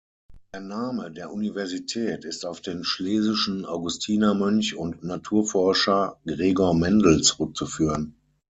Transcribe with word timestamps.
Der 0.51 0.61
Name 0.61 1.11
der 1.11 1.31
Universität 1.31 2.25
ist 2.25 2.43
auf 2.43 2.59
den 2.59 2.83
schlesischen 2.83 3.65
Augustinermönch 3.67 4.75
und 4.75 5.03
Naturforscher 5.03 6.19
Gregor 6.25 6.73
Mendel 6.73 7.21
zurückzuführen. 7.21 8.15